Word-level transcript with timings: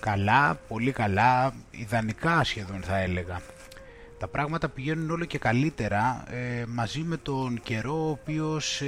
καλά, 0.00 0.60
πολύ 0.68 0.92
καλά, 0.92 1.54
ιδανικά 1.70 2.44
σχεδόν 2.44 2.82
θα 2.82 2.98
έλεγα. 2.98 3.40
Τα 4.18 4.28
πράγματα 4.28 4.68
πηγαίνουν 4.68 5.10
όλο 5.10 5.24
και 5.24 5.38
καλύτερα 5.38 6.24
ε, 6.30 6.64
μαζί 6.66 7.00
με 7.00 7.16
τον 7.16 7.60
καιρό 7.62 8.06
ο 8.06 8.10
οποίος 8.10 8.80
ε, 8.80 8.86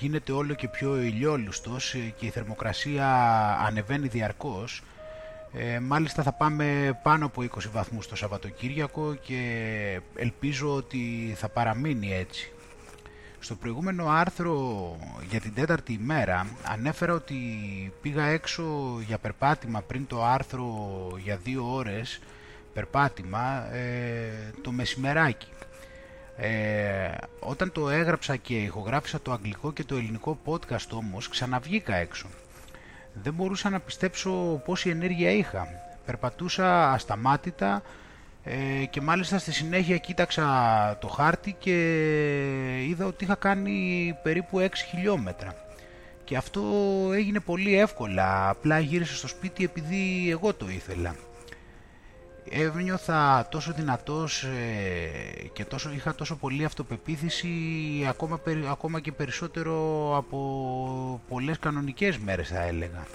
γίνεται 0.00 0.32
όλο 0.32 0.54
και 0.54 0.68
πιο 0.68 1.00
ηλιόλουστος 1.00 1.96
και 2.16 2.26
η 2.26 2.30
θερμοκρασία 2.30 3.06
ανεβαίνει 3.66 4.08
διαρκώς. 4.08 4.82
μάλιστα 5.80 6.22
θα 6.22 6.32
πάμε 6.32 6.98
πάνω 7.02 7.26
από 7.26 7.42
20 7.42 7.46
βαθμούς 7.72 8.08
το 8.08 8.16
Σαββατοκύριακο 8.16 9.14
και 9.14 10.00
ελπίζω 10.14 10.74
ότι 10.74 11.34
θα 11.36 11.48
παραμείνει 11.48 12.14
έτσι. 12.14 12.52
Στο 13.42 13.54
προηγούμενο 13.54 14.08
άρθρο 14.08 14.96
για 15.30 15.40
την 15.40 15.54
τέταρτη 15.54 15.92
ημέρα 15.92 16.46
ανέφερα 16.64 17.12
ότι 17.12 17.36
πήγα 18.02 18.24
έξω 18.24 18.64
για 19.06 19.18
περπάτημα 19.18 19.80
πριν 19.80 20.06
το 20.06 20.24
άρθρο 20.24 20.66
για 21.22 21.36
δύο 21.36 21.74
ώρες 21.74 22.20
περπάτημα 22.72 23.74
ε, 23.74 24.30
το 24.62 24.70
μεσημεράκι. 24.72 25.48
Ε, 26.36 27.14
όταν 27.40 27.72
το 27.72 27.88
έγραψα 27.88 28.36
και 28.36 28.54
ηχογράφησα 28.54 29.20
το 29.20 29.32
αγγλικό 29.32 29.72
και 29.72 29.84
το 29.84 29.96
ελληνικό 29.96 30.38
podcast 30.44 30.88
όμως 30.90 31.28
ξαναβγήκα 31.28 31.94
έξω. 31.94 32.26
Δεν 33.22 33.34
μπορούσα 33.34 33.70
να 33.70 33.80
πιστέψω 33.80 34.62
πόση 34.64 34.90
ενέργεια 34.90 35.30
είχα. 35.30 35.68
Περπατούσα 36.06 36.92
ασταμάτητα 36.92 37.82
ε, 38.44 38.84
και 38.84 39.00
μάλιστα 39.00 39.38
στη 39.38 39.52
συνέχεια 39.52 39.96
κοίταξα 39.96 40.44
το 41.00 41.08
χάρτη 41.08 41.56
και 41.58 41.74
είδα 42.88 43.06
ότι 43.06 43.24
είχα 43.24 43.34
κάνει 43.34 44.14
περίπου 44.22 44.58
6 44.60 44.68
χιλιόμετρα. 44.90 45.54
Και 46.24 46.36
αυτό 46.36 46.62
έγινε 47.12 47.40
πολύ 47.40 47.78
εύκολα, 47.78 48.48
απλά 48.48 48.78
γύρισα 48.78 49.14
στο 49.14 49.28
σπίτι 49.28 49.64
επειδή 49.64 50.30
εγώ 50.30 50.54
το 50.54 50.68
ήθελα. 50.68 51.14
Έβνιωθα 52.50 53.48
τόσο 53.50 53.72
δυνατός 53.72 54.42
ε, 54.42 55.48
και 55.52 55.64
τόσο, 55.64 55.90
είχα 55.92 56.14
τόσο 56.14 56.36
πολύ 56.36 56.64
αυτοπεποίθηση 56.64 57.50
ακόμα, 58.08 58.40
ακόμα 58.70 59.00
και 59.00 59.12
περισσότερο 59.12 59.76
από 60.16 61.20
πολλές 61.28 61.58
κανονικές 61.58 62.18
μέρες 62.18 62.48
θα 62.48 62.62
έλεγα. 62.62 63.06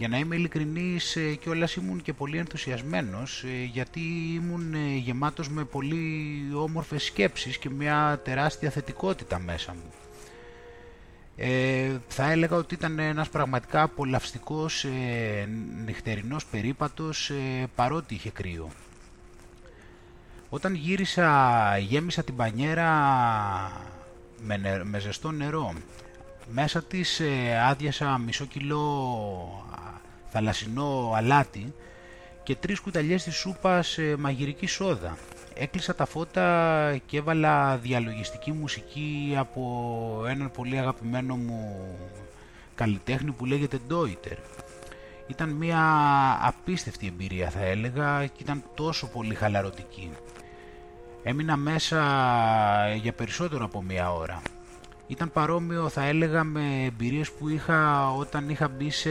Για 0.00 0.08
να 0.08 0.18
είμαι 0.18 0.36
ειλικρινής 0.36 1.16
ε, 1.16 1.34
κιόλας 1.34 1.74
ήμουν 1.74 2.02
και 2.02 2.12
πολύ 2.12 2.38
ενθουσιασμένος 2.38 3.44
ε, 3.44 3.64
γιατί 3.72 4.00
ήμουν 4.34 4.74
ε, 4.74 4.96
γεμάτος 4.96 5.48
με 5.48 5.64
πολύ 5.64 6.02
όμορφες 6.54 7.02
σκέψεις 7.04 7.58
και 7.58 7.70
μια 7.70 8.20
τεράστια 8.24 8.70
θετικότητα 8.70 9.38
μέσα 9.38 9.72
μου. 9.72 9.90
Ε, 11.36 11.96
θα 12.08 12.30
έλεγα 12.30 12.56
ότι 12.56 12.74
ήταν 12.74 12.98
ένας 12.98 13.28
πραγματικά 13.28 13.82
απολαυστικός 13.82 14.84
ε, 14.84 15.48
νυχτερινός 15.84 16.46
περίπατος 16.46 17.32
παρότι 17.74 18.14
είχε 18.14 18.30
κρύο. 18.30 18.68
Όταν 20.48 20.74
γύρισα 20.74 21.78
γέμισα 21.78 22.22
την 22.22 22.36
πανιέρα 22.36 22.90
με, 24.42 24.82
με 24.84 24.98
ζεστό 24.98 25.30
νερό. 25.30 25.72
Μέσα 26.52 26.82
της 26.82 27.20
άδειασα 27.68 28.18
μισό 28.18 28.44
κιλό 28.44 28.84
θαλασσινό 30.30 31.12
αλάτι 31.16 31.74
και 32.42 32.56
τρεις 32.56 32.80
κουταλιές 32.80 33.22
της 33.22 33.34
σούπας 33.34 33.88
σε 33.88 34.16
μαγειρική 34.16 34.66
σόδα. 34.66 35.16
Έκλεισα 35.54 35.94
τα 35.94 36.06
φώτα 36.06 36.96
και 37.06 37.16
έβαλα 37.16 37.76
διαλογιστική 37.76 38.52
μουσική 38.52 39.34
από 39.36 40.24
έναν 40.28 40.50
πολύ 40.50 40.78
αγαπημένο 40.78 41.36
μου 41.36 41.86
καλλιτέχνη 42.74 43.32
που 43.32 43.44
λέγεται 43.44 43.78
Deuter. 43.90 44.36
Ήταν 45.26 45.48
μια 45.48 45.82
απίστευτη 46.42 47.06
εμπειρία 47.06 47.50
θα 47.50 47.60
έλεγα 47.60 48.26
και 48.26 48.42
ήταν 48.42 48.62
τόσο 48.74 49.06
πολύ 49.06 49.34
χαλαρωτική. 49.34 50.10
Έμεινα 51.22 51.56
μέσα 51.56 51.98
για 52.94 53.12
περισσότερο 53.12 53.64
από 53.64 53.82
μία 53.82 54.12
ώρα. 54.12 54.42
Ήταν 55.10 55.32
παρόμοιο 55.32 55.88
θα 55.88 56.04
έλεγα 56.04 56.44
με 56.44 56.84
εμπειρίες 56.84 57.30
που 57.30 57.48
είχα 57.48 58.10
όταν 58.12 58.48
είχα 58.48 58.68
μπει 58.68 58.90
σε, 58.90 59.10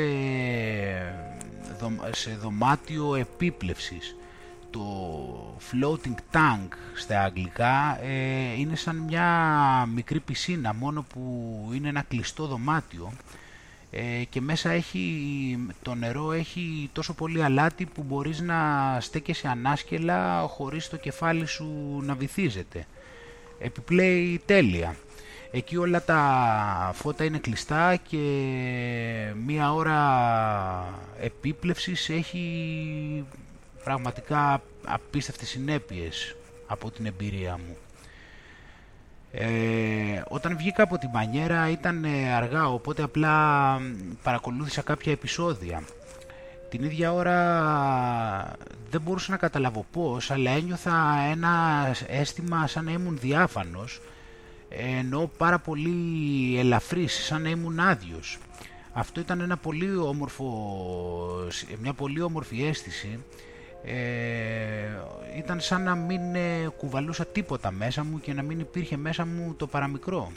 σε 2.12 2.36
δωμάτιο 2.42 3.16
επίπλευσης. 3.16 4.16
Το 4.70 4.82
floating 5.72 6.36
tank 6.36 6.68
στα 6.96 7.24
αγγλικά 7.24 8.04
ε, 8.04 8.60
είναι 8.60 8.76
σαν 8.76 8.96
μια 8.98 9.28
μικρή 9.94 10.20
πισίνα 10.20 10.74
μόνο 10.74 11.06
που 11.14 11.22
είναι 11.74 11.90
ένα 11.90 12.02
κλειστό 12.02 12.46
δωμάτιο 12.46 13.12
ε, 13.92 14.24
και 14.30 14.42
μέσα 14.42 14.70
έχει, 14.70 15.58
το 15.82 15.96
νερό 15.96 16.32
έχει 16.32 16.90
τόσο 16.94 17.14
πολύ 17.14 17.44
αλάτι 17.44 17.86
που 17.86 18.04
μπορείς 18.04 18.40
να 18.42 18.58
στέκεσαι 19.02 19.48
ανάσκελα 19.48 20.42
χωρίς 20.48 20.90
το 20.90 20.98
κεφάλι 20.98 21.46
σου 21.46 22.00
να 22.04 22.16
βυθίζεται. 22.16 22.86
Επιπλέει 23.60 24.42
τέλεια. 24.46 24.96
Εκεί 25.52 25.78
όλα 25.78 26.04
τα 26.04 26.92
φώτα 26.94 27.24
είναι 27.24 27.38
κλειστά 27.38 27.96
και 27.96 28.18
μία 29.46 29.74
ώρα 29.74 30.00
επίπλευσης 31.20 32.10
έχει 32.10 33.26
πραγματικά 33.84 34.62
απίστευτες 34.86 35.50
συνέπειες 35.50 36.36
από 36.68 36.92
την 36.92 37.06
εμπειρία 37.06 37.60
μου. 37.68 37.78
Ε, 39.32 40.22
όταν 40.28 40.58
βγήκα 40.58 40.84
από 40.84 40.98
την 40.98 41.12
πανιέρα 41.12 41.70
ήταν 41.70 42.06
αργά 42.36 42.68
οπότε 42.68 43.04
απλά 43.04 43.78
παρακολούθησα 44.24 44.82
κάποια 44.82 45.12
επεισόδια. 45.12 45.84
Την 46.70 46.84
ίδια 46.84 47.14
ώρα 47.14 47.38
δεν 48.90 49.02
μπορούσα 49.02 49.32
να 49.32 49.38
καταλάβω 49.38 49.86
πώς 49.92 50.32
αλλά 50.32 50.52
ένιωθα 50.52 51.20
ένα 51.32 51.50
αίσθημα 52.08 52.68
σαν 52.68 52.86
να 52.86 52.92
ήμουν 52.92 53.18
διάφανος 53.20 54.02
ενώ 54.70 55.32
πάρα 55.38 55.60
πολύ 55.60 56.60
ελαφρύς, 56.60 57.26
σαν 57.26 57.42
να 57.42 57.50
ήμουν 57.50 57.80
άδειος. 57.80 58.38
Αυτό 58.94 59.20
ήταν 59.20 59.40
ένα 59.40 59.58
πολύ 59.58 59.96
όμορφο, 59.96 60.48
μια 61.82 61.94
πολύ 61.94 62.22
όμορφη 62.22 62.64
αίσθηση. 62.64 63.24
Ε, 63.84 63.96
ήταν 65.38 65.60
σαν 65.60 65.84
να 65.84 65.96
μην 65.96 66.36
ε, 66.36 66.68
κουβαλούσα 66.78 67.26
τίποτα 67.26 67.72
μέσα 67.72 68.04
μου 68.04 68.20
και 68.20 68.34
να 68.34 68.42
μην 68.42 68.60
υπήρχε 68.60 68.98
μέσα 68.98 69.26
μου 69.26 69.54
το 69.58 69.68
παραμικρό. 69.68 70.32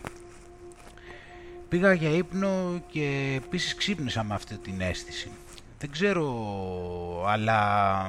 Πήγα 1.69 1.93
για 1.93 2.11
ύπνο 2.11 2.83
και 2.91 3.35
επίσης 3.37 3.75
ξύπνησα 3.75 4.23
με 4.25 4.35
αυτή 4.35 4.57
την 4.57 4.81
αίσθηση. 4.81 5.31
Δεν 5.79 5.91
ξέρω, 5.91 6.27
αλλά 7.29 8.07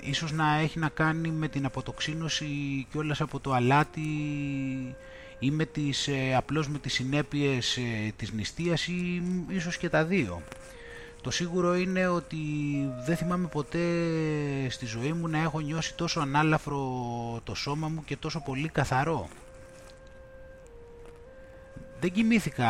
ίσως 0.00 0.32
να 0.32 0.58
έχει 0.58 0.78
να 0.78 0.88
κάνει 0.88 1.28
με 1.28 1.48
την 1.48 1.64
αποτοξίνωση 1.64 2.46
και 2.90 2.98
όλας 2.98 3.20
από 3.20 3.40
το 3.40 3.52
αλάτι 3.52 4.00
ή 5.38 5.50
με 5.50 5.64
τις, 5.64 6.08
ε, 6.08 6.34
απλώς 6.36 6.68
με 6.68 6.78
τις 6.78 6.92
συνέπειες 6.92 7.76
ε, 7.76 8.12
της 8.16 8.32
νηστείας 8.32 8.86
ή 8.86 9.22
ίσως 9.48 9.76
και 9.76 9.88
τα 9.88 10.04
δύο. 10.04 10.42
Το 11.20 11.30
σίγουρο 11.30 11.74
είναι 11.76 12.06
ότι 12.06 12.36
δεν 13.06 13.16
θυμάμαι 13.16 13.46
ποτέ 13.46 13.78
στη 14.68 14.86
ζωή 14.86 15.12
μου 15.12 15.28
να 15.28 15.38
έχω 15.38 15.60
νιώσει 15.60 15.94
τόσο 15.94 16.20
ανάλαφρο 16.20 16.80
το 17.44 17.54
σώμα 17.54 17.88
μου 17.88 18.04
και 18.04 18.16
τόσο 18.16 18.40
πολύ 18.40 18.68
καθαρό. 18.68 19.28
Δεν 22.00 22.12
κοιμήθηκα 22.12 22.68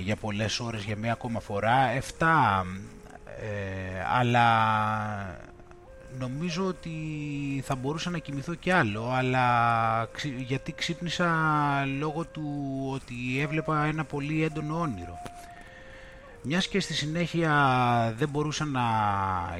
για 0.00 0.16
πολλές 0.16 0.60
ώρες 0.60 0.82
για 0.82 0.96
μία 0.96 1.12
ακόμα 1.12 1.40
φορά, 1.40 1.92
7, 2.18 2.64
ε, 3.40 4.04
αλλά 4.18 4.46
νομίζω 6.18 6.66
ότι 6.66 6.90
θα 7.64 7.74
μπορούσα 7.74 8.10
να 8.10 8.18
κοιμηθώ 8.18 8.54
κι 8.54 8.70
άλλο, 8.70 9.10
αλλά 9.10 10.08
γιατί 10.46 10.72
ξύπνησα 10.72 11.28
λόγω 11.98 12.24
του 12.24 12.42
ότι 12.92 13.40
έβλεπα 13.40 13.84
ένα 13.84 14.04
πολύ 14.04 14.42
έντονο 14.42 14.80
όνειρο. 14.80 15.18
Μιας 16.42 16.68
και 16.68 16.80
στη 16.80 16.94
συνέχεια 16.94 18.14
δεν 18.16 18.28
μπορούσα 18.28 18.64
να 18.64 18.82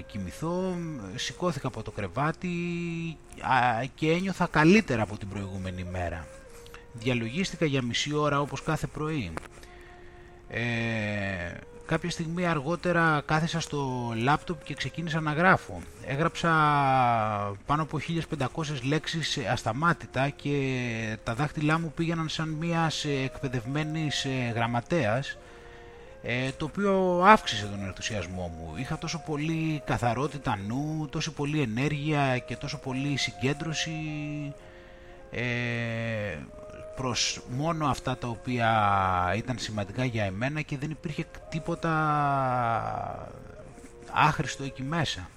κοιμηθώ, 0.07 0.77
σηκώθηκα 1.15 1.67
από 1.67 1.83
το 1.83 1.91
κρεβάτι 1.91 2.49
και 3.95 4.11
ένιωθα 4.11 4.47
καλύτερα 4.47 5.03
από 5.03 5.19
την 5.19 5.29
προηγούμενη 5.29 5.85
μέρα. 5.85 6.27
Διαλογίστηκα 6.93 7.67
για 7.67 7.83
μισή 7.83 8.15
ώρα 8.15 8.41
όπως 8.41 8.63
κάθε 8.63 8.87
πρωί. 8.87 9.33
Ε, 10.49 10.63
κάποια 11.87 12.11
στιγμή 12.11 12.47
αργότερα 12.47 13.23
κάθεσα 13.27 13.61
στο 13.61 14.13
λάπτοπ 14.17 14.65
και 14.65 14.75
ξεκίνησα 14.75 15.21
να 15.21 15.33
γράφω. 15.33 15.83
Έγραψα 16.07 16.49
πάνω 17.67 17.83
από 17.83 17.99
1500 18.39 18.47
λέξεις 18.83 19.39
ασταμάτητα 19.39 20.29
και 20.29 21.19
τα 21.23 21.35
δάχτυλά 21.35 21.79
μου 21.79 21.93
πήγαιναν 21.97 22.29
σαν 22.29 22.49
μια 22.49 22.91
εκπαιδευμένης 23.25 24.27
γραμματέας 24.55 25.37
ε, 26.27 26.51
το 26.57 26.65
οποίο 26.65 27.23
αύξησε 27.25 27.67
τον 27.67 27.85
ενθουσιασμό 27.85 28.53
μου. 28.57 28.75
Είχα 28.77 28.99
τόσο 28.99 29.23
πολύ 29.27 29.83
καθαρότητα 29.85 30.59
νου, 30.67 31.09
τόσο 31.11 31.33
πολύ 31.33 31.61
ενέργεια 31.61 32.39
και 32.39 32.57
τόσο 32.57 32.79
πολύ 32.79 33.17
συγκέντρωση 33.17 33.93
ε, 35.31 35.43
προς 36.97 37.41
μόνο 37.57 37.87
αυτά 37.87 38.17
τα 38.17 38.29
οποία 38.29 38.71
ήταν 39.37 39.59
σημαντικά 39.59 40.05
για 40.05 40.25
εμένα 40.25 40.61
και 40.61 40.79
δεν 40.79 40.91
υπήρχε 40.91 41.25
τίποτα 41.49 41.93
άχρηστο 44.13 44.65
εκεί 44.65 44.83
μέσα. 44.83 45.29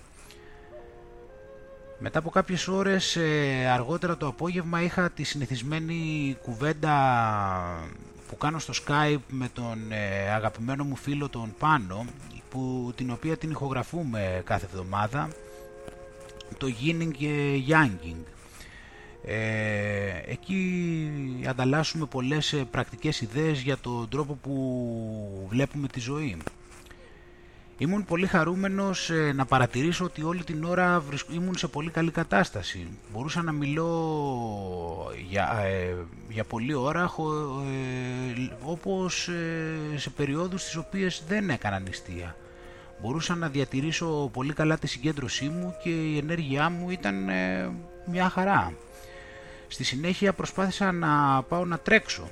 Μετά 2.00 2.19
από 2.19 2.30
κάποιες 2.30 2.68
ώρες 2.68 3.15
ε, 3.15 3.69
αργότερα 3.74 4.18
το 4.18 4.27
απόγευμα 4.27 4.81
είχα 4.81 5.09
τη 5.09 5.24
συνηθισμένη 5.24 6.38
κουβέντα 6.42 6.94
που 8.27 8.38
κάνω 8.38 8.59
στο 8.59 8.74
Skype 8.86 9.21
με 9.30 9.50
τον 9.54 9.92
ε, 9.92 10.30
αγαπημένο 10.31 10.83
μου 10.83 10.95
φίλο 10.95 11.30
τον 11.30 11.54
Πάνο 11.59 12.06
που, 12.50 12.92
την 12.95 13.12
οποία 13.12 13.38
την 13.38 13.50
ηχογραφούμε 13.50 14.42
κάθε 14.45 14.65
εβδομάδα 14.65 15.30
το 16.57 16.68
Yinning 16.81 17.12
και 17.18 17.63
Yanging. 17.68 18.36
Ε, 19.25 20.31
εκεί 20.31 21.11
ανταλλάσσουμε 21.47 22.05
πολλές 22.05 22.53
ε, 22.53 22.67
πρακτικές 22.71 23.21
ιδέες 23.21 23.61
για 23.61 23.77
τον 23.77 24.09
τρόπο 24.09 24.33
που 24.33 25.47
βλέπουμε 25.49 25.87
τη 25.87 25.99
ζωή. 25.99 26.37
Ήμουν 27.79 28.05
πολύ 28.05 28.27
χαρούμενος 28.27 29.09
ε, 29.09 29.31
να 29.35 29.45
παρατηρήσω 29.45 30.05
ότι 30.05 30.23
όλη 30.23 30.43
την 30.43 30.63
ώρα 30.63 31.03
ήμουν 31.33 31.57
σε 31.57 31.67
πολύ 31.67 31.89
καλή 31.89 32.11
κατάσταση. 32.11 32.87
Μπορούσα 33.13 33.41
να 33.41 33.51
μιλώ 33.51 35.11
για, 35.29 35.59
ε, 35.63 35.95
για 36.29 36.43
πολλή 36.43 36.73
ώρα 36.73 37.01
ε, 37.01 38.49
όπως 38.63 39.29
σε 39.95 40.09
περιόδους 40.09 40.63
τις 40.63 40.75
οποίες 40.75 41.23
δεν 41.27 41.49
έκανα 41.49 41.79
νηστεία. 41.79 42.35
Μπορούσα 43.01 43.35
να 43.35 43.47
διατηρήσω 43.47 44.29
πολύ 44.33 44.53
καλά 44.53 44.77
τη 44.77 44.87
συγκέντρωσή 44.87 45.49
μου 45.49 45.73
και 45.83 45.89
η 45.89 46.17
ενέργειά 46.17 46.69
μου 46.69 46.89
ήταν 46.89 47.29
μια 48.05 48.29
χαρά. 48.29 48.73
Στη 49.67 49.83
συνέχεια 49.83 50.33
προσπάθησα 50.33 50.91
να 50.91 51.43
πάω 51.43 51.65
να 51.65 51.77
τρέξω 51.79 52.29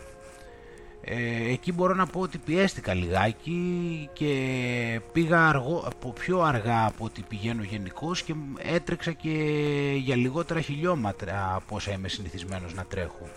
ε, 1.08 1.52
εκεί 1.52 1.72
μπορώ 1.72 1.94
να 1.94 2.06
πω 2.06 2.20
ότι 2.20 2.38
πιέστηκα 2.38 2.94
λιγάκι 2.94 4.10
και 4.14 5.02
πήγα 5.12 5.48
αργό, 5.48 5.88
πιο 6.14 6.42
αργά 6.42 6.86
από 6.86 7.06
ό,τι 7.06 7.22
πηγαίνω 7.22 7.64
γενικώς 7.64 8.24
και 8.24 8.34
έτρεξα 8.58 9.12
και 9.12 9.30
για 9.98 10.16
λιγότερα 10.16 10.62
χιλιόμετρα 10.62 11.54
από 11.56 11.76
όσα 11.76 11.92
είμαι 11.92 12.08
συνηθισμένος 12.08 12.74
να 12.74 12.84
τρέχω. 12.84 13.30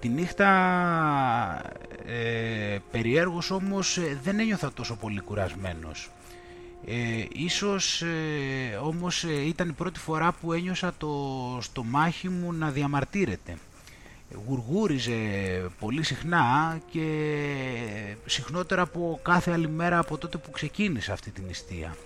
Τη 0.00 0.08
νύχτα 0.08 0.50
ε, 2.06 2.78
περιέργως 2.90 3.50
όμως 3.50 3.96
ε, 3.98 4.18
δεν 4.22 4.38
ένιωθα 4.40 4.72
τόσο 4.72 4.96
πολύ 4.96 5.20
κουρασμένος. 5.20 6.10
Ε, 6.86 7.24
ίσως 7.32 8.02
ε, 8.02 8.76
όμως 8.82 9.24
ε, 9.24 9.46
ήταν 9.46 9.68
η 9.68 9.72
πρώτη 9.72 9.98
φορά 9.98 10.32
που 10.32 10.52
ένιωσα 10.52 10.94
το 10.98 11.08
στομάχι 11.60 12.28
μου 12.28 12.52
να 12.52 12.70
διαμαρτύρεται 12.70 13.56
γουργούριζε 14.46 15.16
πολύ 15.78 16.02
συχνά 16.02 16.78
και 16.90 17.06
συχνότερα 18.26 18.82
από 18.82 19.20
κάθε 19.22 19.52
άλλη 19.52 19.68
μέρα 19.68 19.98
από 19.98 20.18
τότε 20.18 20.38
που 20.38 20.50
ξεκίνησα 20.50 21.12
αυτή 21.12 21.30
την 21.30 21.44
νηστεία. 21.46 21.96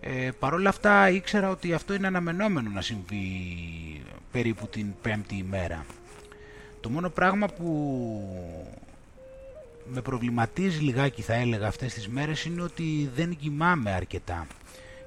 Ε, 0.00 0.30
Παρ' 0.38 0.54
όλα 0.54 0.68
αυτά 0.68 1.10
ήξερα 1.10 1.50
ότι 1.50 1.72
αυτό 1.72 1.94
είναι 1.94 2.06
αναμενόμενο 2.06 2.70
να 2.70 2.80
συμβεί 2.80 3.22
περίπου 4.32 4.66
την 4.66 4.86
πέμπτη 5.02 5.34
ημέρα. 5.34 5.84
Το 6.80 6.90
μόνο 6.90 7.10
πράγμα 7.10 7.46
που 7.46 7.66
με 9.86 10.00
προβληματίζει 10.00 10.78
λιγάκι 10.78 11.22
θα 11.22 11.34
έλεγα 11.34 11.66
αυτές 11.66 11.94
τις 11.94 12.08
μέρες 12.08 12.44
είναι 12.44 12.62
ότι 12.62 13.10
δεν 13.14 13.36
κοιμάμαι 13.36 13.90
αρκετά. 13.92 14.46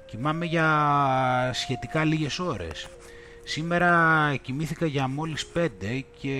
Κοιμάμαι 0.06 0.44
για 0.44 1.50
σχετικά 1.54 2.04
λίγες 2.04 2.38
ώρες. 2.38 2.88
Σήμερα 3.44 4.34
κοιμήθηκα 4.42 4.86
για 4.86 5.08
μόλις 5.08 5.46
5 5.54 5.68
και 6.20 6.36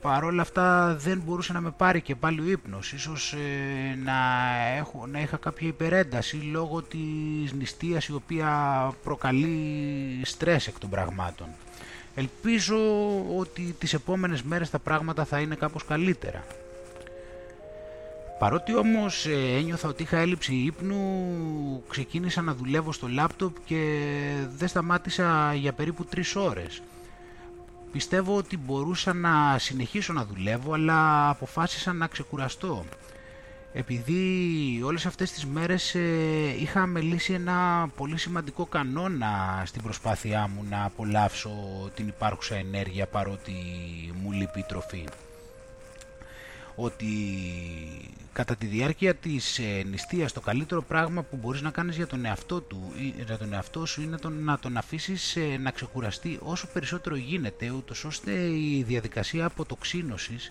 παρόλα 0.00 0.42
αυτά 0.42 0.96
δεν 0.98 1.22
μπορούσε 1.24 1.52
να 1.52 1.60
με 1.60 1.70
πάρει 1.76 2.00
και 2.00 2.14
πάλι 2.14 2.40
ο 2.40 2.50
ύπνος. 2.50 2.92
Ίσως 2.92 3.32
ε, 3.32 3.94
να, 4.04 4.12
έχω, 4.76 5.06
να 5.06 5.20
είχα 5.20 5.36
κάποια 5.36 5.68
υπερένταση 5.68 6.36
λόγω 6.36 6.82
της 6.82 7.52
νηστείας 7.52 8.06
η 8.06 8.12
οποία 8.12 8.50
προκαλεί 9.02 9.58
στρες 10.22 10.66
εκ 10.66 10.78
των 10.78 10.90
πραγμάτων. 10.90 11.46
Ελπίζω 12.14 12.76
ότι 13.38 13.74
τις 13.78 13.94
επόμενες 13.94 14.42
μέρες 14.42 14.70
τα 14.70 14.78
πράγματα 14.78 15.24
θα 15.24 15.40
είναι 15.40 15.54
κάπως 15.54 15.84
καλύτερα. 15.84 16.44
Παρότι 18.38 18.76
όμως 18.76 19.26
ε, 19.26 19.56
ένιωθα 19.56 19.88
ότι 19.88 20.02
είχα 20.02 20.16
έλλειψη 20.16 20.54
ύπνου, 20.54 21.02
ξεκίνησα 21.88 22.42
να 22.42 22.54
δουλεύω 22.54 22.92
στο 22.92 23.08
λάπτοπ 23.08 23.56
και 23.64 24.00
δεν 24.56 24.68
σταμάτησα 24.68 25.54
για 25.54 25.72
περίπου 25.72 26.04
τρεις 26.04 26.36
ώρες. 26.36 26.82
Πιστεύω 27.92 28.36
ότι 28.36 28.56
μπορούσα 28.56 29.12
να 29.12 29.58
συνεχίσω 29.58 30.12
να 30.12 30.24
δουλεύω, 30.24 30.72
αλλά 30.72 31.28
αποφάσισα 31.28 31.92
να 31.92 32.06
ξεκουραστώ. 32.06 32.84
Επειδή 33.72 34.80
όλες 34.84 35.06
αυτές 35.06 35.32
τις 35.32 35.46
μέρες 35.46 35.94
ε, 35.94 36.00
είχα 36.60 36.86
μελήσει 36.86 37.32
ένα 37.32 37.88
πολύ 37.96 38.18
σημαντικό 38.18 38.66
κανόνα 38.66 39.62
στην 39.66 39.82
προσπάθειά 39.82 40.50
μου 40.54 40.64
να 40.70 40.84
απολαύσω 40.84 41.50
την 41.94 42.08
υπάρχουσα 42.08 42.54
ενέργεια 42.54 43.06
παρότι 43.06 43.52
μου 44.22 44.32
λείπει 44.32 44.58
η 44.58 44.64
τροφή 44.68 45.04
ότι 46.76 47.06
κατά 48.32 48.56
τη 48.56 48.66
διάρκεια 48.66 49.14
της 49.14 49.58
ε, 49.58 49.82
νηστείας 49.90 50.32
το 50.32 50.40
καλύτερο 50.40 50.82
πράγμα 50.82 51.22
που 51.22 51.36
μπορείς 51.36 51.62
να 51.62 51.70
κάνεις 51.70 51.96
για 51.96 52.06
τον 52.06 52.24
εαυτό, 52.24 52.60
του, 52.60 52.92
για 53.26 53.38
τον 53.38 53.52
εαυτό 53.52 53.86
σου 53.86 54.02
είναι 54.02 54.16
τον, 54.16 54.44
να 54.44 54.58
τον 54.58 54.76
αφήσεις 54.76 55.36
ε, 55.36 55.56
να 55.60 55.70
ξεκουραστεί 55.70 56.38
όσο 56.42 56.66
περισσότερο 56.72 57.16
γίνεται 57.16 57.70
ούτως 57.70 58.04
ώστε 58.04 58.32
η 58.46 58.84
διαδικασία 58.86 59.44
αποτοξίνωσης 59.44 60.50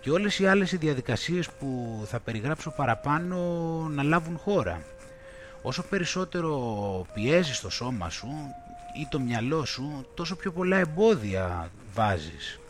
και 0.00 0.10
όλες 0.10 0.38
οι 0.38 0.46
άλλες 0.46 0.72
οι 0.72 0.76
διαδικασίες 0.76 1.50
που 1.50 2.02
θα 2.06 2.20
περιγράψω 2.20 2.70
παραπάνω 2.70 3.36
να 3.90 4.02
λάβουν 4.02 4.38
χώρα. 4.38 4.82
Όσο 5.62 5.82
περισσότερο 5.82 7.06
πιέζεις 7.14 7.60
το 7.60 7.70
σώμα 7.70 8.10
σου 8.10 8.28
ή 9.00 9.06
το 9.10 9.20
μυαλό 9.20 9.64
σου, 9.64 10.06
τόσο 10.14 10.36
πιο 10.36 10.52
πολλά 10.52 10.76
εμπόδια 10.76 11.70
βάζεις. 11.92 12.60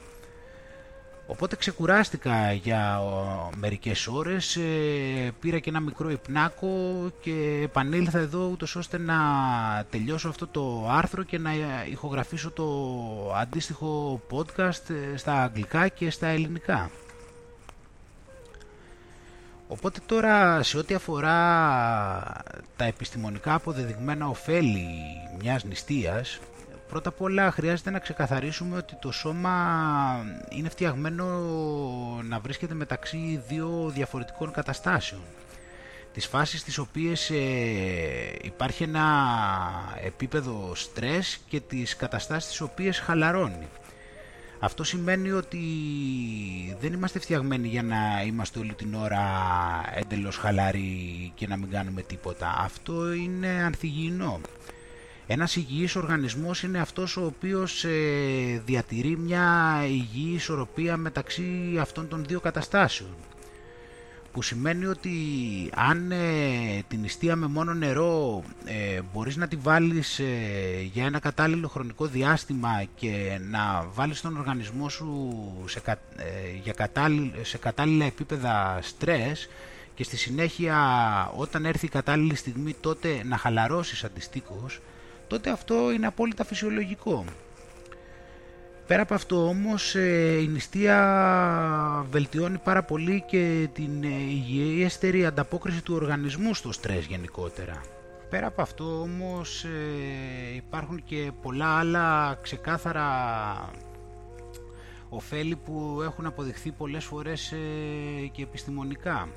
Οπότε 1.26 1.56
ξεκουράστηκα 1.56 2.52
για 2.52 3.00
μερικές 3.56 4.06
ώρες, 4.06 4.56
ε, 4.56 5.32
πήρα 5.40 5.58
και 5.58 5.70
ένα 5.70 5.80
μικρό 5.80 6.10
υπνάκο 6.10 6.68
και 7.20 7.60
επανήλθα 7.62 8.18
εδώ 8.18 8.48
ούτως 8.52 8.76
ώστε 8.76 8.98
να 8.98 9.14
τελειώσω 9.90 10.28
αυτό 10.28 10.46
το 10.46 10.88
άρθρο 10.90 11.22
και 11.22 11.38
να 11.38 11.50
ηχογραφήσω 11.90 12.50
το 12.50 12.66
αντίστοιχο 13.34 14.20
podcast 14.30 14.90
ε, 15.12 15.16
στα 15.16 15.42
αγγλικά 15.42 15.88
και 15.88 16.10
στα 16.10 16.26
ελληνικά. 16.26 16.90
Οπότε 19.68 20.00
τώρα 20.06 20.62
σε 20.62 20.78
ό,τι 20.78 20.94
αφορά 20.94 21.38
τα 22.76 22.84
επιστημονικά 22.84 23.54
αποδεδειγμένα 23.54 24.28
ωφέλη 24.28 24.88
μιας 25.42 25.64
νηστείας, 25.64 26.40
Πρώτα 26.88 27.08
απ' 27.08 27.20
όλα 27.20 27.50
χρειάζεται 27.50 27.90
να 27.90 27.98
ξεκαθαρίσουμε 27.98 28.76
ότι 28.76 28.94
το 29.00 29.12
σώμα 29.12 29.54
είναι 30.48 30.68
φτιαγμένο 30.68 31.24
να 32.22 32.38
βρίσκεται 32.38 32.74
μεταξύ 32.74 33.42
δύο 33.48 33.90
διαφορετικών 33.94 34.52
καταστάσεων. 34.52 35.20
Τις 36.12 36.26
φάσεις 36.26 36.64
τις 36.64 36.78
οποίες 36.78 37.30
ε, 37.30 37.36
υπάρχει 38.42 38.82
ένα 38.82 39.04
επίπεδο 40.04 40.72
στρες 40.74 41.38
και 41.48 41.60
τις 41.60 41.96
καταστάσεις 41.96 42.50
τις 42.50 42.60
οποίες 42.60 42.98
χαλαρώνει. 42.98 43.68
Αυτό 44.58 44.84
σημαίνει 44.84 45.30
ότι 45.30 45.58
δεν 46.80 46.92
είμαστε 46.92 47.18
φτιαγμένοι 47.18 47.68
για 47.68 47.82
να 47.82 48.22
είμαστε 48.26 48.58
όλη 48.58 48.74
την 48.74 48.94
ώρα 48.94 49.24
εντελώς 49.94 50.36
χαλαροί 50.36 51.32
και 51.34 51.46
να 51.46 51.56
μην 51.56 51.70
κάνουμε 51.70 52.02
τίποτα. 52.02 52.54
Αυτό 52.58 53.12
είναι 53.12 53.48
ανθυγιεινό. 53.48 54.40
Ένας 55.26 55.56
υγιής 55.56 55.96
οργανισμός 55.96 56.62
είναι 56.62 56.78
αυτός 56.78 57.16
ο 57.16 57.24
οποίος 57.24 57.84
ε, 57.84 58.62
διατηρεί 58.64 59.16
μια 59.16 59.78
υγιή 59.88 60.32
ισορροπία 60.34 60.96
μεταξύ 60.96 61.76
αυτών 61.80 62.08
των 62.08 62.24
δύο 62.24 62.40
καταστάσεων. 62.40 63.10
Που 64.32 64.42
σημαίνει 64.42 64.86
ότι 64.86 65.10
αν 65.74 66.10
ε, 66.12 66.16
την 66.88 67.00
νηστεία 67.00 67.36
με 67.36 67.46
μόνο 67.46 67.74
νερό 67.74 68.42
ε, 68.64 69.00
μπορείς 69.12 69.36
να 69.36 69.48
τη 69.48 69.56
βάλεις 69.56 70.18
ε, 70.18 70.24
για 70.92 71.04
ένα 71.04 71.18
κατάλληλο 71.18 71.68
χρονικό 71.68 72.06
διάστημα 72.06 72.84
και 72.94 73.38
να 73.50 73.86
βάλεις 73.94 74.20
τον 74.20 74.36
οργανισμό 74.36 74.88
σου 74.88 75.34
σε, 75.66 75.82
για 76.62 76.74
σε 77.42 77.58
κατάλληλα 77.58 78.04
επίπεδα 78.04 78.78
στρες 78.82 79.48
και 79.94 80.04
στη 80.04 80.16
συνέχεια 80.16 80.76
όταν 81.36 81.64
έρθει 81.64 81.86
η 81.86 81.88
κατάλληλη 81.88 82.34
στιγμή 82.34 82.74
τότε 82.80 83.22
να 83.24 83.36
χαλαρώσεις 83.36 84.04
αντιστοίχως 84.04 84.80
τότε 85.26 85.50
αυτό 85.50 85.90
είναι 85.92 86.06
απόλυτα 86.06 86.44
φυσιολογικό. 86.44 87.24
Πέρα 88.86 89.02
από 89.02 89.14
αυτό 89.14 89.48
όμως 89.48 89.94
ε, 89.94 90.38
η 90.40 90.46
νηστεία 90.46 92.06
βελτιώνει 92.10 92.58
πάρα 92.58 92.82
πολύ 92.82 93.24
και 93.26 93.68
την 93.72 94.04
ε, 94.04 94.08
υγιέστερη 94.08 95.26
ανταπόκριση 95.26 95.82
του 95.82 95.94
οργανισμού 95.94 96.54
στο 96.54 96.72
στρες 96.72 97.04
γενικότερα. 97.04 97.80
Πέρα 98.30 98.46
από 98.46 98.62
αυτό 98.62 99.00
όμως 99.00 99.64
ε, 99.64 100.54
υπάρχουν 100.56 101.04
και 101.04 101.32
πολλά 101.42 101.78
άλλα 101.78 102.38
ξεκάθαρα 102.42 103.04
ωφέλη 105.08 105.56
που 105.56 106.00
έχουν 106.04 106.26
αποδειχθεί 106.26 106.70
πολλές 106.70 107.04
φορές 107.04 107.54
και 108.32 108.42
επιστημονικά. 108.42 109.28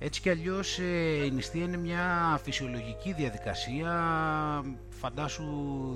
Έτσι 0.00 0.20
κι 0.20 0.30
αλλιώς 0.30 0.78
ε, 0.78 1.24
η 1.24 1.30
νηστεία 1.30 1.64
είναι 1.64 1.76
μια 1.76 2.40
φυσιολογική 2.42 3.12
διαδικασία, 3.12 3.92
φαντάσου 4.88 5.44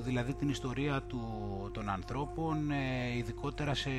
δηλαδή 0.04 0.34
την 0.34 0.48
ιστορία 0.48 1.02
του, 1.08 1.20
των 1.72 1.88
ανθρώπων, 1.88 2.70
ε, 2.70 3.16
ειδικότερα 3.16 3.74
σε 3.74 3.90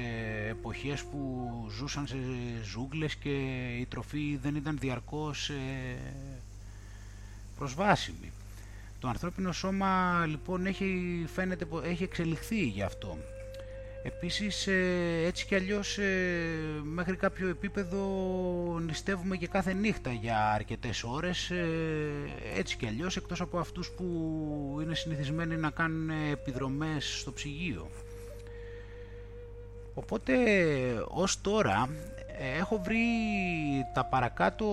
εποχές 0.49 1.03
που 1.03 1.49
ζούσαν 1.77 2.07
σε 2.07 2.17
ζούγκλες 2.63 3.15
και 3.15 3.29
η 3.79 3.85
τροφή 3.85 4.39
δεν 4.41 4.55
ήταν 4.55 4.77
διαρκώς 4.79 5.49
ε, 5.49 5.95
προσβάσιμη. 7.57 8.31
Το 8.99 9.07
ανθρώπινο 9.07 9.51
σώμα 9.51 10.23
λοιπόν 10.27 10.65
έχει, 10.65 11.25
φαίνεται, 11.33 11.67
έχει 11.83 12.03
εξελιχθεί 12.03 12.67
γι' 12.67 12.83
αυτό. 12.83 13.17
Επίσης 14.05 14.67
ε, 14.67 15.23
έτσι 15.25 15.45
κι 15.45 15.55
αλλιώς 15.55 15.97
ε, 15.97 16.03
μέχρι 16.83 17.15
κάποιο 17.15 17.47
επίπεδο 17.49 17.99
νηστεύουμε 18.79 19.37
και 19.37 19.47
κάθε 19.47 19.73
νύχτα 19.73 20.11
για 20.11 20.51
αρκετές 20.51 21.03
ώρες 21.03 21.49
ε, 21.49 21.67
έτσι 22.55 22.77
κι 22.77 22.87
αλλιώς 22.87 23.15
εκτός 23.17 23.41
από 23.41 23.59
αυτούς 23.59 23.89
που 23.91 24.05
είναι 24.81 24.95
συνηθισμένοι 24.95 25.55
να 25.55 25.69
κάνουν 25.69 26.09
επιδρομές 26.31 27.19
στο 27.19 27.31
ψυγείο. 27.31 27.89
Οπότε 29.93 30.33
ως 31.07 31.41
τώρα 31.41 31.89
έχω 32.59 32.81
βρει 32.83 33.05
τα 33.93 34.05
παρακάτω 34.05 34.65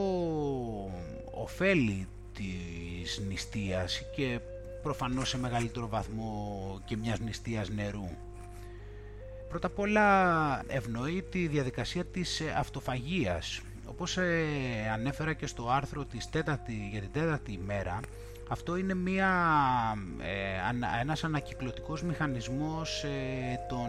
ωφέλη 1.30 2.08
της 2.34 3.20
νηστείας 3.28 4.02
και 4.16 4.40
προφανώς 4.82 5.28
σε 5.28 5.38
μεγαλύτερο 5.38 5.88
βαθμό 5.88 6.80
και 6.84 6.96
μιας 6.96 7.20
νηστείας 7.20 7.68
νερού. 7.68 8.08
Πρώτα 9.50 9.66
απ' 9.66 9.78
όλα 9.78 10.62
ευνοεί 10.66 11.23
τη 11.30 11.47
διαδικασία 11.47 12.04
της 12.04 12.40
ε, 12.40 12.54
αυτοφαγίας. 12.57 13.61
Όπως 13.87 14.16
ε, 14.16 14.45
ανέφερα 14.92 15.33
και 15.33 15.47
στο 15.47 15.71
άρθρο 15.71 16.04
της 16.04 16.28
τέταρτη, 16.28 16.88
για 16.90 17.00
την 17.00 17.12
τέταρτη 17.12 17.52
ημέρα, 17.52 18.00
αυτό 18.49 18.76
είναι 18.76 18.95
μια, 18.95 19.30
ε, 20.21 21.00
ένας 21.00 21.25
ανακυκλωτικός 21.25 22.02
μηχανισμός 22.02 23.04
των 23.69 23.88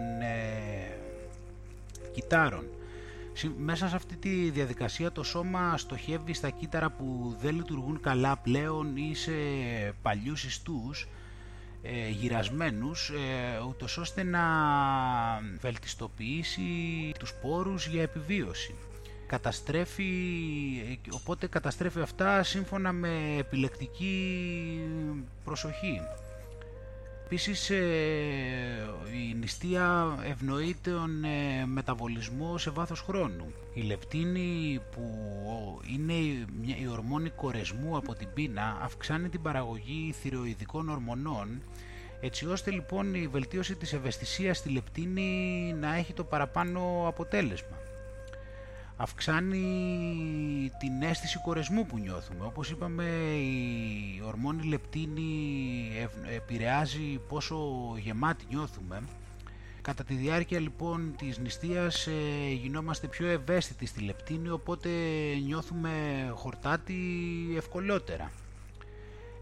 κυτάρων. 2.14 2.66
Μέσα 3.58 3.88
σε 3.88 3.96
αυτή 3.96 4.16
τη 4.16 4.50
διαδικασία 4.50 5.12
το 5.12 5.24
σώμα 5.24 5.78
στοχεύει 5.78 6.34
στα 6.34 6.50
κύτταρα 6.50 6.90
που 6.90 7.36
δεν 7.42 7.56
λειτουργούν 7.56 8.00
καλά 8.00 8.38
πλέον 8.38 8.98
ή 8.98 9.16
σε 9.16 9.32
παλιούς 10.02 10.44
ιστούς 10.44 11.08
ε, 11.84 12.10
γυρασμένους 12.10 13.10
ε, 13.10 13.60
ούτως 13.68 13.98
ώστε 13.98 14.24
να 14.24 14.42
βελτιστοποιήσει 15.60 16.62
τους 17.20 17.34
πόρους 17.42 17.88
για 17.88 18.02
επιβίωση. 18.02 18.76
Καταστρέφει, 19.28 20.10
οπότε 21.12 21.48
καταστρέφει 21.48 22.00
αυτά 22.02 22.44
σύμφωνα 22.44 22.92
με 22.92 23.36
επιλεκτική 23.38 24.80
προσοχή. 25.44 26.02
Επίσης 27.34 27.70
ε, 27.70 27.78
η 29.30 29.34
νηστεία 29.34 30.18
ευνοεί 30.26 30.76
τον 30.84 31.24
ε, 31.24 31.66
μεταβολισμό 31.66 32.58
σε 32.58 32.70
βάθος 32.70 33.02
χρόνου. 33.02 33.54
Η 33.74 33.82
λεπτίνη 33.82 34.80
που 34.92 35.02
είναι 35.94 36.14
η 36.64 36.88
ορμόνη 36.92 37.30
κορεσμού 37.30 37.98
από 37.98 38.16
την 38.16 38.28
πείνα 38.34 38.78
αυξάνει 38.82 39.30
την 39.30 39.42
παραγωγή 39.42 40.14
θηροειδικών 40.22 40.90
ορμονών 40.90 41.62
έτσι 42.22 42.46
ώστε 42.46 42.72
λοιπόν 42.72 43.14
η 43.16 43.28
βελτίωση 43.28 43.76
της 43.76 43.94
ευαισθησίας 43.94 44.58
στη 44.58 44.70
λεπτίνη 44.70 45.74
να 45.80 45.96
έχει 45.96 46.14
το 46.14 46.24
παραπάνω 46.24 47.04
αποτέλεσμα 47.08 47.78
αυξάνει 49.02 50.72
την 50.80 51.02
αίσθηση 51.02 51.40
κορεσμού 51.44 51.86
που 51.86 51.98
νιώθουμε. 51.98 52.46
Όπως 52.46 52.70
είπαμε 52.70 53.04
η 53.36 54.22
ορμόνη 54.26 54.64
λεπτίνη 54.64 55.92
επηρεάζει 56.36 57.20
πόσο 57.28 57.58
γεμάτη 58.00 58.46
νιώθουμε. 58.50 59.02
Κατά 59.82 60.04
τη 60.04 60.14
διάρκεια 60.14 60.60
λοιπόν 60.60 61.14
της 61.18 61.38
νηστείας 61.38 62.08
ε, 62.08 62.52
γινόμαστε 62.62 63.08
πιο 63.08 63.28
ευαίσθητοι 63.28 63.86
στη 63.86 64.02
λεπτίνη 64.02 64.50
οπότε 64.50 64.90
νιώθουμε 65.46 65.90
χορτάτη 66.34 66.96
ευκολότερα. 67.58 68.32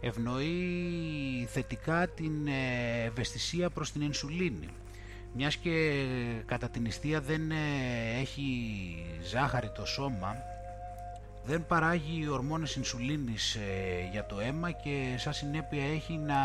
Ευνοεί 0.01 1.48
θετικά 1.51 2.08
την 2.08 2.48
ε, 2.48 3.04
ευαισθησία 3.06 3.70
προς 3.70 3.92
την 3.92 4.01
ενσουλίνη 4.01 4.70
μιας 5.33 5.55
και 5.55 6.03
κατά 6.45 6.69
την 6.69 6.81
νηστεία 6.81 7.21
δεν 7.21 7.51
ε, 7.51 7.55
έχει 8.19 8.41
ζάχαρη 9.24 9.69
το 9.69 9.86
σώμα 9.86 10.36
δεν 11.45 11.65
παράγει 11.65 12.27
ορμόνες 12.29 12.75
ινσουλίνης 12.75 13.55
ε, 13.55 14.09
για 14.12 14.25
το 14.25 14.39
αίμα 14.39 14.71
και 14.71 15.15
σαν 15.17 15.33
συνέπεια 15.33 15.83
έχει 15.83 16.17
να, 16.17 16.36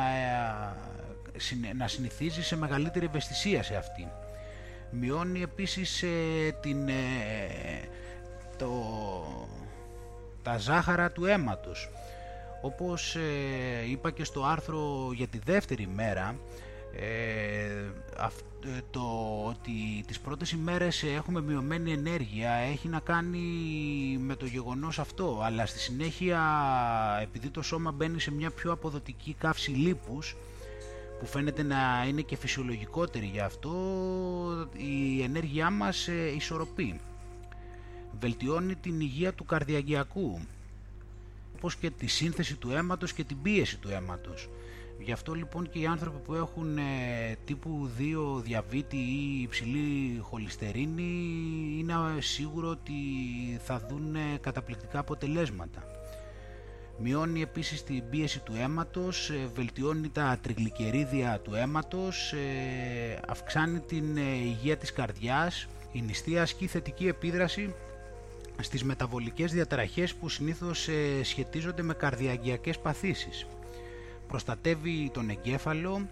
ε, 1.68 1.72
να 1.74 1.88
συνηθίζει 1.88 2.42
σε 2.42 2.56
μεγαλύτερη 2.56 3.04
ευαισθησία 3.04 3.62
σε 3.62 3.76
αυτή. 3.76 4.08
Μειώνει 4.90 5.42
επίσης 5.42 6.04
την, 6.60 6.88
το, 8.58 8.70
τα 10.42 10.58
ζάχαρα 10.58 11.10
του 11.12 11.24
αίματος. 11.24 11.90
Όπως 12.62 13.16
είπα 13.88 14.10
και 14.10 14.24
στο 14.24 14.44
άρθρο 14.44 15.10
για 15.14 15.26
τη 15.26 15.38
δεύτερη 15.38 15.86
μέρα, 15.86 16.36
ε, 16.96 17.90
το 18.90 19.00
ότι 19.46 20.04
τις 20.06 20.20
πρώτες 20.20 20.50
ημέρες 20.50 21.02
έχουμε 21.02 21.40
μειωμένη 21.42 21.92
ενέργεια 21.92 22.50
έχει 22.52 22.88
να 22.88 23.00
κάνει 23.00 23.38
με 24.20 24.36
το 24.36 24.46
γεγονός 24.46 24.98
αυτό. 24.98 25.40
Αλλά 25.42 25.66
στη 25.66 25.78
συνέχεια 25.78 26.40
επειδή 27.22 27.48
το 27.48 27.62
σώμα 27.62 27.92
μπαίνει 27.92 28.20
σε 28.20 28.32
μια 28.32 28.50
πιο 28.50 28.72
αποδοτική 28.72 29.34
καύση 29.38 29.70
λίπους 29.70 30.36
που 31.20 31.26
φαίνεται 31.26 31.62
να 31.62 32.04
είναι 32.08 32.20
και 32.20 32.36
φυσιολογικότερη 32.36 33.26
γι' 33.26 33.40
αυτό 33.40 33.72
η 34.76 35.22
ενέργειά 35.22 35.70
μας 35.70 36.08
ε, 36.08 36.32
ισορροπεί. 36.36 37.00
Βελτιώνει 38.20 38.74
την 38.74 39.00
υγεία 39.00 39.32
του 39.32 39.44
καρδιαγιακού 39.44 40.40
όπως 41.56 41.76
και 41.76 41.90
τη 41.90 42.06
σύνθεση 42.06 42.56
του 42.56 42.70
αίματος 42.70 43.12
και 43.12 43.24
την 43.24 43.42
πίεση 43.42 43.78
του 43.78 43.88
αίματος 43.90 44.48
Γι' 44.98 45.12
αυτό 45.12 45.34
λοιπόν 45.34 45.68
και 45.68 45.78
οι 45.78 45.86
άνθρωποι 45.86 46.18
που 46.18 46.34
έχουν 46.34 46.78
ε, 46.78 46.82
τύπου 47.44 47.90
2 48.38 48.42
διαβήτη 48.42 48.96
ή 48.96 49.40
υψηλή 49.42 50.18
χολυστερίνη 50.20 51.02
είναι 51.78 51.94
σίγουρο 52.18 52.68
ότι 52.68 52.92
θα 53.64 53.86
δουν 53.88 54.16
καταπληκτικά 54.40 54.98
αποτελέσματα. 54.98 55.84
Μειώνει 56.98 57.42
επίσης 57.42 57.84
την 57.84 58.02
πίεση 58.10 58.40
του 58.40 58.52
αίματος, 58.56 59.30
ε, 59.30 59.48
βελτιώνει 59.54 60.08
τα 60.08 60.38
τριγλικερίδια 60.42 61.40
του 61.44 61.54
αίματος, 61.54 62.32
ε, 62.32 63.20
αυξάνει 63.28 63.80
την 63.80 64.16
υγεία 64.16 64.76
της 64.76 64.92
καρδιάς, 64.92 65.66
η 65.92 66.00
νηστείας 66.00 66.42
ασκεί 66.42 66.66
θετική 66.66 67.06
επίδραση 67.06 67.74
στις 68.60 68.84
μεταβολικές 68.84 69.52
διαταραχές 69.52 70.14
που 70.14 70.28
συνήθως 70.28 70.88
σχετίζονται 71.22 71.82
με 71.82 71.94
καρδιαγγειακές 71.94 72.78
παθήσεις 72.78 73.46
προστατεύει 74.34 75.10
τον 75.12 75.30
εγκέφαλο, 75.30 76.08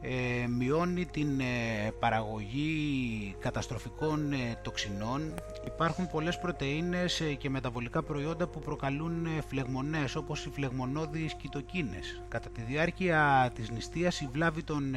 ε, 0.00 0.46
μειώνει 0.46 1.04
την 1.06 1.40
ε, 1.40 1.90
παραγωγή 1.98 3.36
καταστροφικών 3.38 4.32
ε, 4.32 4.36
τοξινών. 4.62 5.34
Υπάρχουν 5.66 6.08
πολλές 6.10 6.38
πρωτεΐνες 6.38 7.22
και 7.38 7.50
μεταβολικά 7.50 8.02
προϊόντα 8.02 8.46
που 8.46 8.60
προκαλούν 8.60 9.26
φλεγμονές 9.48 10.16
όπως 10.16 10.44
οι 10.44 10.50
φλεγμονώδεις 10.50 11.34
κοιτοκίνες. 11.34 12.22
Κατά 12.28 12.48
τη 12.50 12.62
διάρκεια 12.62 13.50
της 13.54 13.70
νηστείας 13.70 14.20
η 14.20 14.28
βλάβη 14.32 14.62
των 14.62 14.94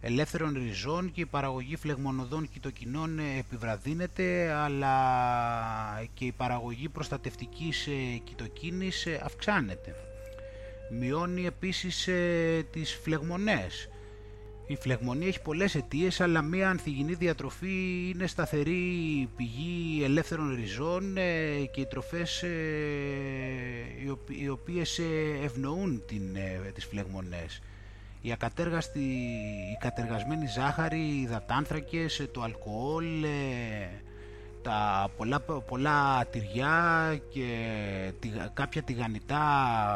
ελεύθερων 0.00 0.52
ριζών 0.52 1.12
και 1.12 1.20
η 1.20 1.26
παραγωγή 1.26 1.76
φλεγμονωδών 1.76 2.48
κοιτοκινών 2.48 3.18
επιβραδύνεται 3.38 4.52
αλλά 4.52 4.94
και 6.14 6.24
η 6.24 6.32
παραγωγή 6.32 6.88
προστατευτικής 6.88 7.88
κοιτοκίνης 8.24 9.06
αυξάνεται 9.22 9.94
μειώνει 10.98 11.46
επίσης 11.46 12.08
ε, 12.08 12.66
τις 12.70 12.94
φλεγμονές. 13.02 13.88
Η 14.66 14.76
φλεγμονή 14.76 15.26
έχει 15.26 15.42
πολλές 15.42 15.74
αιτίες, 15.74 16.20
αλλά 16.20 16.42
μία 16.42 16.70
ανθυγινή 16.70 17.14
διατροφή 17.14 18.10
είναι 18.14 18.26
σταθερή 18.26 19.28
πηγή 19.36 20.04
ελεύθερων 20.04 20.54
ριζών 20.54 21.16
ε, 21.16 21.64
και 21.72 21.80
οι 21.80 21.86
τροφές 21.86 22.42
ε, 22.42 22.48
οι 24.28 24.48
οποίες 24.48 24.98
ε, 24.98 25.44
ευνοούν 25.44 26.02
την, 26.06 26.36
τις 26.74 26.84
φλεγμονές. 26.84 27.62
Η 28.20 28.32
ακατέργαστη, 28.32 29.00
η 29.72 29.76
κατεργασμένη 29.80 30.46
ζάχαρη, 30.46 30.98
οι 30.98 31.20
υδατάνθρακες, 31.20 32.28
το 32.32 32.42
αλκοόλ, 32.42 33.24
τα 34.62 35.08
πολλά, 35.16 35.40
πολλά 35.40 36.26
τυριά 36.30 37.20
και 37.30 37.46
κάποια 38.54 38.82
τηγανιτά 38.82 39.42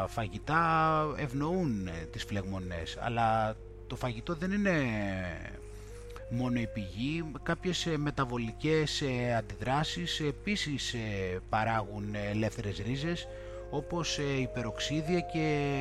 φαγητά 0.09 1.05
ευνοούν 1.17 1.87
ε, 1.87 1.91
τις 2.13 2.25
φλεγμονές 2.25 2.99
αλλά 3.01 3.57
το 3.87 3.97
φαγητό 3.97 4.35
δεν 4.35 4.53
είναι 4.53 4.73
μόνο 6.31 6.61
η 6.61 6.67
πηγή. 6.67 7.25
Κάποιες 7.43 7.89
μεταβολικές 7.97 9.03
αντιδράσεις 9.39 10.21
επίσης 10.21 10.95
παράγουν 11.49 12.15
ελεύθερες 12.31 12.79
ρίζες 12.87 13.29
όπως 13.71 14.19
η 14.19 14.49
περοξίδια 14.55 15.21
και 15.21 15.77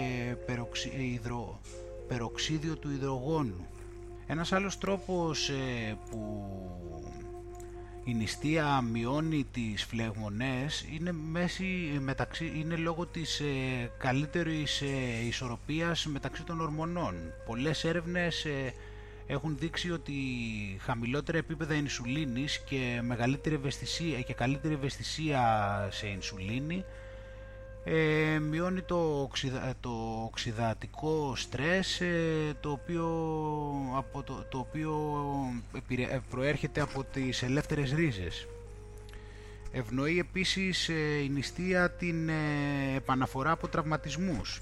υδρο... 1.13 1.59
περοξίδιο 2.07 2.77
του 2.77 2.91
υδρογόνου. 2.91 3.67
Ένας 4.27 4.51
άλλος 4.51 4.77
τρόπος 4.77 5.51
που 6.09 6.45
η 8.07 8.13
νηστεία 8.13 8.81
μειώνει 8.81 9.45
τις 9.51 9.83
φλεγμονές 9.83 10.85
είναι, 10.93 11.11
μέση, 11.11 11.97
μεταξύ, 11.99 12.51
είναι 12.55 12.75
λόγω 12.75 13.05
της 13.05 13.39
ε, 13.39 13.91
καλύτερης 13.97 14.81
ε, 14.81 15.25
ισορροπίας 15.27 16.05
μεταξύ 16.05 16.43
των 16.43 16.61
ορμονών. 16.61 17.15
Πολλές 17.45 17.83
έρευνες 17.83 18.45
ε, 18.45 18.73
έχουν 19.27 19.57
δείξει 19.57 19.91
ότι 19.91 20.13
χαμηλότερα 20.79 21.37
επίπεδα 21.37 21.73
ινσουλίνης 21.73 22.59
και, 22.59 22.99
μεγαλύτερη 23.03 23.55
ευαισθησία, 23.55 24.21
και 24.21 24.33
καλύτερη 24.33 24.73
ευαισθησία 24.73 25.41
σε 25.91 26.07
ινσουλίνη 26.07 26.85
ε, 27.87 28.39
μειώνει 28.39 28.81
το, 28.81 29.21
οξυδα, 29.21 29.73
το 29.79 29.89
οξυδατικό 30.25 31.35
στρες 31.35 32.01
ε, 32.01 32.53
το 32.59 32.71
οποίο, 32.71 33.07
από 33.95 34.23
το, 34.23 34.45
το 34.49 34.57
οποίο 34.57 34.93
ε, 35.89 36.19
προέρχεται 36.29 36.81
από 36.81 37.03
τις 37.03 37.43
ελεύθερες 37.43 37.91
ρίζες. 37.93 38.47
Ευνοεί 39.71 40.19
επίσης 40.19 40.89
ε, 40.89 41.23
η 41.23 41.29
νηστεία 41.29 41.91
την 41.91 42.29
επαναφορά 42.95 43.51
από 43.51 43.67
τραυματισμούς. 43.67 44.61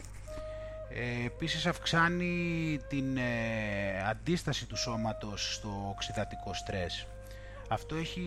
Επίσης 1.26 1.66
αυξάνει 1.66 2.80
την 2.90 3.18
αντίσταση 4.10 4.66
του 4.66 4.78
σώματος 4.78 5.54
στο 5.54 5.88
οξυδατικό 5.90 6.54
στρες. 6.54 7.08
Αυτό 7.68 7.96
έχει 7.96 8.24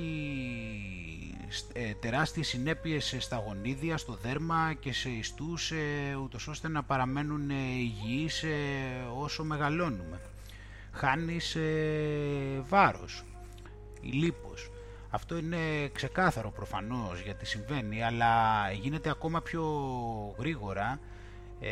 ε, 1.73 1.95
τεράστιες 1.95 2.49
συνέπειες 2.49 3.16
στα 3.19 3.37
γονίδια, 3.47 3.97
στο 3.97 4.14
δέρμα 4.23 4.75
και 4.81 4.93
σε 4.93 5.09
ιστούς 5.09 5.71
ε, 5.71 6.14
ούτως 6.23 6.49
ώστε 6.49 6.69
να 6.69 6.83
παραμένουν 6.83 7.50
ε, 7.50 7.55
υγιείς 7.55 8.43
ε, 8.43 8.50
όσο 9.19 9.45
μεγαλώνουμε. 9.45 10.21
Χάνεις 10.93 11.55
ε, 11.55 12.64
βάρος, 12.69 13.25
η 14.00 14.09
λίπος. 14.09 14.71
Αυτό 15.11 15.37
είναι 15.37 15.88
ξεκάθαρο 15.93 16.50
προφανώς 16.50 17.21
γιατί 17.21 17.47
συμβαίνει, 17.47 18.02
αλλά 18.05 18.33
γίνεται 18.73 19.11
ακόμα 19.11 19.43
πιο 19.43 19.64
γρήγορα 20.38 21.00
ε, 21.61 21.71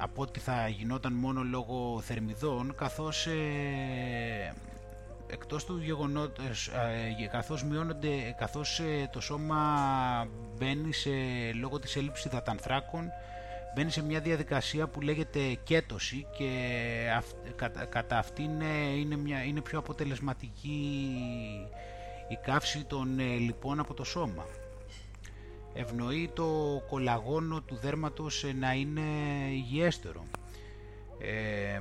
από 0.00 0.22
ότι 0.22 0.40
θα 0.40 0.68
γινόταν 0.68 1.12
μόνο 1.12 1.42
λόγω 1.42 2.00
θερμιδών, 2.00 2.74
καθώς 2.74 3.26
εκτός 5.26 5.64
του 5.64 5.78
γεγονότος, 5.82 6.68
ε, 6.68 7.26
καθώς 7.26 7.64
μειώνονται, 7.64 8.34
καθώς 8.38 8.80
ε, 8.80 9.08
το 9.12 9.20
σώμα 9.20 9.58
μπαίνει 10.58 10.92
σε, 10.92 11.10
λόγω 11.60 11.78
της 11.78 11.96
έλλειψης 11.96 12.24
υδατανθράκων, 12.24 13.10
μπαίνει 13.74 13.90
σε 13.90 14.02
μια 14.02 14.20
διαδικασία 14.20 14.86
που 14.86 15.00
λέγεται 15.00 15.40
κέτωση 15.64 16.26
και 16.38 16.48
κατά 17.88 18.18
αυτήν 18.18 18.60
είναι, 18.96 19.16
μια, 19.16 19.44
είναι 19.44 19.60
πιο 19.60 19.78
αποτελεσματική 19.78 21.10
η 22.28 22.38
καύση 22.42 22.84
των 22.84 23.18
ε, 23.18 23.36
λιπών 23.36 23.80
από 23.80 23.94
το 23.94 24.04
σώμα. 24.04 24.46
Ευνοεί 25.74 26.30
το 26.34 26.80
κολαγόνο 26.88 27.60
του 27.60 27.78
δέρματος 27.82 28.44
να 28.58 28.72
είναι 28.72 29.00
υγιέστερο. 29.50 30.24
Ε, 31.18 31.78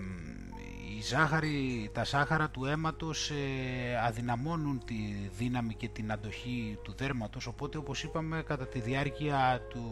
η 0.98 1.02
ζάχαρη, 1.02 1.90
τα 1.94 2.04
ζάχαρα 2.04 2.50
του 2.50 2.66
αίματος 2.66 3.30
ε, 3.30 3.98
αδυναμώνουν 4.06 4.82
τη 4.86 5.30
δύναμη 5.38 5.74
και 5.74 5.88
την 5.88 6.12
αντοχή 6.12 6.78
του 6.84 6.94
δέρματος 6.98 7.48
οπότε 7.48 7.78
όπως 7.78 8.04
είπαμε 8.04 8.44
κατά 8.48 8.68
τη 8.68 8.80
διάρκεια 8.80 9.62
του, 9.70 9.84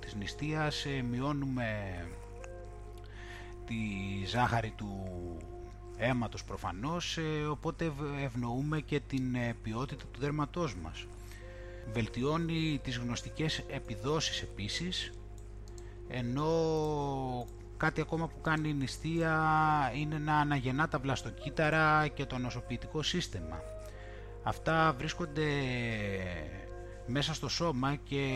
της 0.00 0.14
νηστείας 0.14 0.84
ε, 0.84 1.02
μειώνουμε 1.10 1.96
τη 3.66 3.74
ζάχαρη 4.26 4.70
του 4.76 5.06
αίματος 5.96 6.44
προφανώς 6.44 7.18
ε, 7.18 7.46
οπότε 7.46 7.92
ευνοούμε 8.24 8.80
και 8.80 9.00
την 9.00 9.36
ποιότητα 9.62 10.04
του 10.12 10.20
δέρματός 10.20 10.76
μας. 10.76 11.06
Βελτιώνει 11.92 12.80
τις 12.82 12.98
γνωστικές 12.98 13.58
επιδόσεις 13.58 14.42
επίσης 14.42 15.12
ενώ 16.08 16.46
Κάτι 17.84 18.00
ακόμα 18.00 18.26
που 18.26 18.40
κάνει 18.40 18.68
η 18.68 18.72
νηστεία 18.72 19.32
είναι 19.94 20.18
να 20.18 20.36
αναγεννά 20.36 20.88
τα 20.88 20.98
βλαστοκύτταρα 20.98 22.08
και 22.08 22.24
το 22.24 22.38
νοσοποιητικό 22.38 23.02
σύστημα. 23.02 23.60
Αυτά 24.42 24.94
βρίσκονται 24.98 25.48
μέσα 27.06 27.34
στο 27.34 27.48
σώμα 27.48 27.94
και 27.94 28.26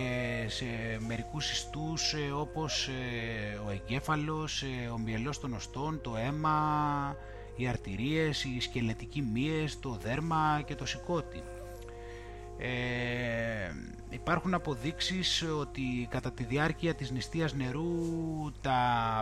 σε 0.49 0.65
μερικούς 1.07 1.51
ιστούς 1.51 2.13
ε, 2.13 2.31
όπως 2.31 2.89
ε, 2.89 3.61
ο 3.67 3.71
εγκέφαλος, 3.71 4.63
ε, 4.63 4.89
ο 4.89 4.99
μυελός 4.99 5.41
των 5.41 5.53
οστών, 5.53 6.01
το 6.01 6.17
αίμα, 6.17 7.17
οι 7.57 7.69
αρτηρίες, 7.69 8.45
οι 8.45 8.61
σκελετικοί 8.61 9.23
μύες, 9.23 9.81
το 9.81 9.99
δέρμα 10.03 10.63
και 10.65 10.75
το 10.75 10.87
σηκώτη. 10.87 11.43
Ε, 12.59 13.73
υπάρχουν 14.11 14.55
αποδείξεις 14.55 15.43
ότι 15.43 16.09
κατά 16.11 16.33
τη 16.33 16.45
διάρκεια 16.45 16.95
της 16.95 17.11
νηστείας 17.11 17.55
νερού 17.55 18.53
τα 18.61 18.79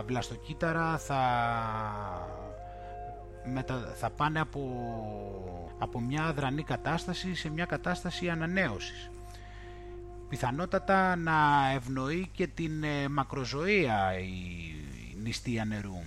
βλαστοκύτταρα 0.07 0.97
θα, 0.97 1.21
μετα, 3.43 3.93
θα 3.95 4.09
πάνε 4.09 4.39
από, 4.39 4.61
από 5.77 5.99
μια 5.99 6.23
αδρανή 6.23 6.63
κατάσταση 6.63 7.35
σε 7.35 7.49
μια 7.49 7.65
κατάσταση 7.65 8.29
ανανέωσης. 8.29 9.09
Πιθανότατα 10.29 11.15
να 11.15 11.69
ευνοεί 11.75 12.29
και 12.33 12.47
την 12.47 12.83
ε, 12.83 13.07
μακροζωία 13.07 14.19
η 14.19 15.15
νηστεία 15.23 15.65
νερού 15.65 16.01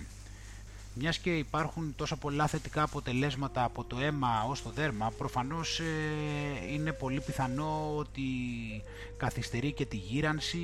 μιας 0.93 1.17
και 1.17 1.37
υπάρχουν 1.37 1.93
τόσα 1.95 2.15
πολλά 2.15 2.47
θετικά 2.47 2.83
αποτελέσματα 2.83 3.63
από 3.63 3.83
το 3.83 3.99
αίμα 3.99 4.45
ως 4.49 4.61
το 4.63 4.69
δέρμα, 4.69 5.11
προφανώς 5.17 5.79
ε, 5.79 6.73
είναι 6.73 6.91
πολύ 6.91 7.21
πιθανό 7.21 7.95
ότι 7.97 8.21
καθυστερεί 9.17 9.71
και 9.71 9.85
τη 9.85 9.95
γύρανση, 9.95 10.59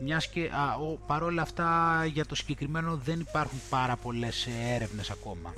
μιας 0.00 0.28
και 0.28 0.44
α, 0.44 0.96
παρόλα 1.06 1.42
αυτά 1.42 2.04
για 2.12 2.26
το 2.26 2.34
συγκεκριμένο 2.34 2.96
δεν 2.96 3.20
υπάρχουν 3.20 3.60
πάρα 3.70 3.96
πολλές 3.96 4.46
ε, 4.46 4.74
έρευνες 4.74 5.10
ακόμα 5.10 5.52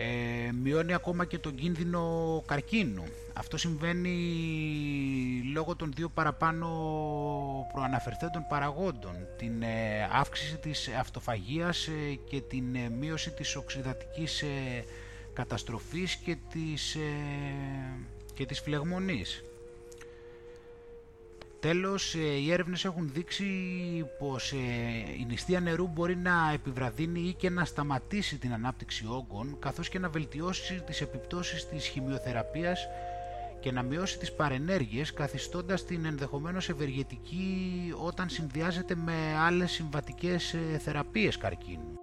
ε, 0.00 0.52
μειώνει 0.52 0.94
ακόμα 0.94 1.24
και 1.24 1.38
τον 1.38 1.54
κίνδυνο 1.54 2.42
καρκίνου. 2.46 3.04
Αυτό 3.32 3.56
συμβαίνει 3.56 4.16
λόγω 5.54 5.76
των 5.76 5.92
δύο 5.96 6.08
παραπάνω 6.08 6.68
προαναφερθέντων 7.72 8.46
παραγόντων, 8.48 9.14
την 9.38 9.62
ε, 9.62 10.08
αύξηση 10.12 10.58
της 10.58 10.88
αυτοφαγίας 10.98 11.86
ε, 11.86 12.18
και 12.28 12.40
την 12.40 12.74
ε, 12.74 12.88
μείωση 12.88 13.30
της 13.30 13.56
οξυδατικής 13.56 14.44
καταστροφής 15.32 16.14
και 16.16 16.36
της, 16.52 16.96
και 18.34 18.46
της 18.46 18.60
φλεγμονής. 18.60 19.44
Τέλος, 21.60 22.14
ε, 22.14 22.18
οι 22.18 22.52
έρευνες 22.52 22.84
έχουν 22.84 23.10
δείξει 23.12 23.44
πως 24.18 24.52
ε, 24.52 24.56
η 25.20 25.24
νηστεία 25.28 25.60
νερού 25.60 25.86
μπορεί 25.88 26.16
να 26.16 26.50
επιβραδύνει 26.52 27.20
ή 27.20 27.32
και 27.32 27.50
να 27.50 27.64
σταματήσει 27.64 28.38
την 28.38 28.52
ανάπτυξη 28.52 29.06
όγκων, 29.08 29.56
καθώς 29.58 29.88
και 29.88 29.98
να 29.98 30.08
βελτιώσει 30.08 30.82
τις 30.86 31.00
επιπτώσεις 31.00 31.68
της 31.68 31.86
χημειοθεραπείας 31.86 32.86
και 33.60 33.72
να 33.72 33.82
μειώσει 33.82 34.18
τις 34.18 34.32
παρενέργειες, 34.32 35.12
καθιστώντας 35.12 35.84
την 35.84 36.04
ενδεχομένως 36.04 36.68
ευεργετική 36.68 37.94
όταν 38.04 38.28
συνδυάζεται 38.28 38.94
με 38.94 39.36
άλλες 39.38 39.70
συμβατικές 39.70 40.54
ε, 40.54 40.78
θεραπείες 40.78 41.36
καρκίνου. 41.38 41.97